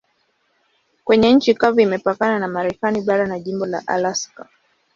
Kwenye 1.03 1.33
nchi 1.33 1.53
kavu 1.53 1.79
imepakana 1.79 2.39
na 2.39 2.47
Marekani 2.47 3.01
bara 3.01 3.27
na 3.27 3.39
jimbo 3.39 3.65
la 3.65 3.83
Alaska. 3.87 4.49